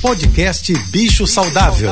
[0.00, 1.90] Podcast Bicho Saudável.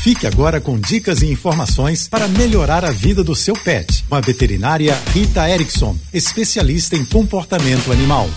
[0.00, 4.04] Fique agora com dicas e informações para melhorar a vida do seu pet.
[4.08, 8.30] Com a veterinária Rita Erickson, especialista em comportamento animal.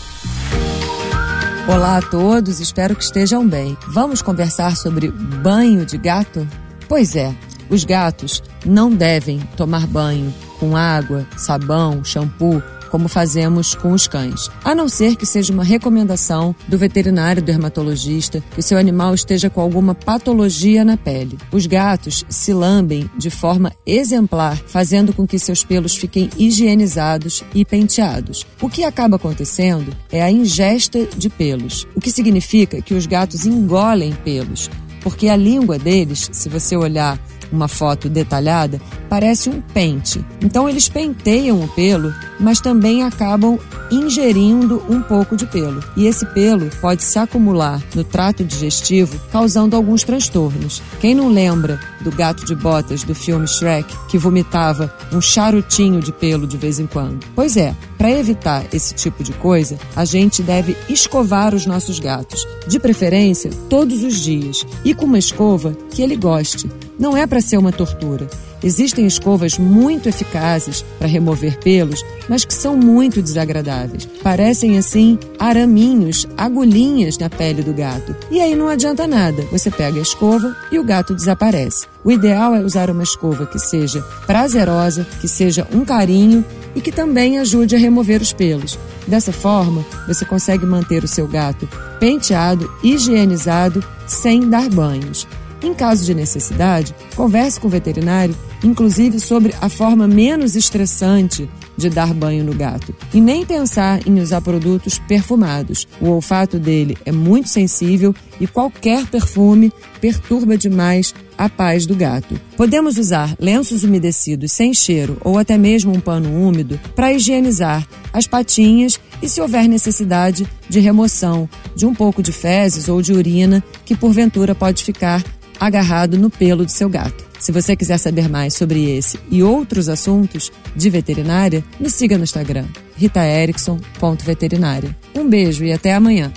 [1.67, 3.77] Olá a todos, espero que estejam bem.
[3.87, 6.47] Vamos conversar sobre banho de gato?
[6.89, 7.35] Pois é,
[7.69, 14.49] os gatos não devem tomar banho com água, sabão, shampoo como fazemos com os cães.
[14.63, 19.49] A não ser que seja uma recomendação do veterinário dermatologista que o seu animal esteja
[19.49, 21.37] com alguma patologia na pele.
[21.51, 27.63] Os gatos se lambem de forma exemplar, fazendo com que seus pelos fiquem higienizados e
[27.63, 28.45] penteados.
[28.61, 33.45] O que acaba acontecendo é a ingesta de pelos, o que significa que os gatos
[33.45, 34.69] engolem pelos,
[35.01, 37.19] porque a língua deles, se você olhar
[37.51, 40.23] uma foto detalhada, parece um pente.
[40.41, 43.59] Então eles penteiam o pelo, mas também acabam
[43.91, 45.83] ingerindo um pouco de pelo.
[45.95, 50.81] E esse pelo pode se acumular no trato digestivo, causando alguns transtornos.
[50.99, 56.11] Quem não lembra do gato de botas do filme Shrek, que vomitava um charutinho de
[56.11, 57.25] pelo de vez em quando?
[57.35, 62.45] Pois é, para evitar esse tipo de coisa, a gente deve escovar os nossos gatos,
[62.67, 66.69] de preferência todos os dias, e com uma escova que ele goste.
[66.99, 68.27] Não é para ser uma tortura.
[68.63, 74.05] Existem escovas muito eficazes para remover pelos, mas que são muito desagradáveis.
[74.23, 78.15] Parecem assim araminhos, agulhinhas na pele do gato.
[78.31, 79.43] E aí não adianta nada.
[79.51, 81.85] Você pega a escova e o gato desaparece.
[82.03, 86.43] O ideal é usar uma escova que seja prazerosa, que seja um carinho
[86.75, 88.77] e que também ajude a remover os pelos.
[89.07, 91.67] Dessa forma, você consegue manter o seu gato
[91.99, 95.27] penteado, higienizado, sem dar banhos.
[95.61, 101.89] Em caso de necessidade, converse com o veterinário, inclusive sobre a forma menos estressante de
[101.89, 102.93] dar banho no gato.
[103.13, 105.87] E nem pensar em usar produtos perfumados.
[106.01, 112.39] O olfato dele é muito sensível e qualquer perfume perturba demais a paz do gato.
[112.55, 118.25] Podemos usar lenços umedecidos sem cheiro ou até mesmo um pano úmido para higienizar as
[118.25, 123.63] patinhas e, se houver necessidade, de remoção de um pouco de fezes ou de urina
[123.85, 125.23] que porventura pode ficar
[125.59, 127.25] agarrado no pelo do seu gato.
[127.39, 132.23] Se você quiser saber mais sobre esse e outros assuntos de veterinária, me siga no
[132.23, 134.95] Instagram, ritaerickson.veterinária.
[135.15, 136.31] Um beijo e até amanhã.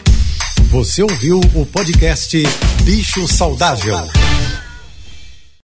[0.70, 2.41] Você ouviu o podcast
[2.84, 3.97] Bicho Saudável.